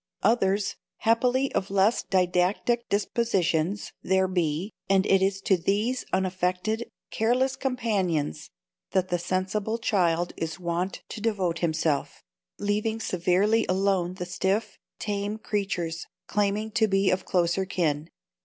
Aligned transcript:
Others—happily 0.23 1.53
of 1.53 1.69
less 1.69 2.01
didactic 2.01 2.89
dispositions—there 2.89 4.27
be; 4.27 4.71
and 4.89 5.05
it 5.05 5.21
is 5.21 5.39
to 5.41 5.55
these 5.57 6.05
unaffected, 6.11 6.89
careless 7.11 7.55
companions 7.55 8.49
that 8.93 9.09
the 9.09 9.19
sensible 9.19 9.77
child 9.77 10.33
is 10.35 10.59
wont 10.59 11.03
to 11.09 11.21
devote 11.21 11.59
himself; 11.59 12.23
leaving 12.57 12.99
severely 12.99 13.63
alone 13.69 14.15
the 14.15 14.25
stiff, 14.25 14.79
tame 14.97 15.37
creatures 15.37 16.07
claiming 16.25 16.71
to 16.71 16.87
be 16.87 17.11
of 17.11 17.23
closer 17.23 17.65
kin. 17.65 18.09